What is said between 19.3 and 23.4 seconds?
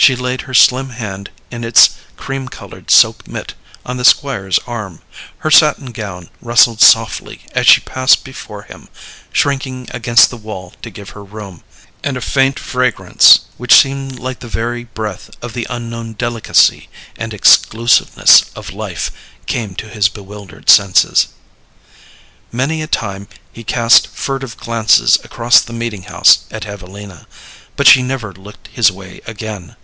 came to his bewildered senses. Many a time